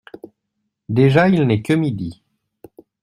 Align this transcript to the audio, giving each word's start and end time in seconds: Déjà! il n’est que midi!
Déjà! 0.89 1.29
il 1.29 1.43
n’est 1.45 1.61
que 1.61 1.73
midi! 1.73 2.23